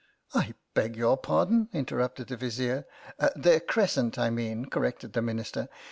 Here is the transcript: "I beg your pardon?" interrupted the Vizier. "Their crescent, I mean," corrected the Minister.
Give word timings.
"I 0.33 0.55
beg 0.73 0.95
your 0.95 1.15
pardon?" 1.15 1.69
interrupted 1.73 2.25
the 2.29 2.35
Vizier. 2.35 2.87
"Their 3.35 3.59
crescent, 3.59 4.17
I 4.17 4.31
mean," 4.31 4.65
corrected 4.65 5.13
the 5.13 5.21
Minister. 5.21 5.69